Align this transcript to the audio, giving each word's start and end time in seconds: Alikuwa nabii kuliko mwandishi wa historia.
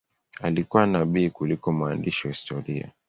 Alikuwa 0.41 0.85
nabii 0.87 1.29
kuliko 1.29 1.71
mwandishi 1.71 2.27
wa 2.27 2.33
historia. 2.33 2.91